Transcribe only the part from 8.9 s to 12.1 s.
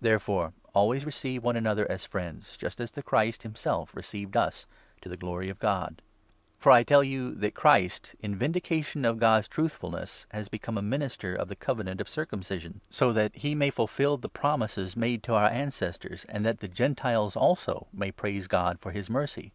8 Gentiles. of GOC}'S truthfulness, has become a minister of the Covenant of